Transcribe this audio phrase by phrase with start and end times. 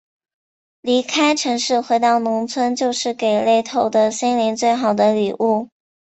[0.81, 5.69] 离开城市，回到农村，就是给累透的心灵最好的礼物。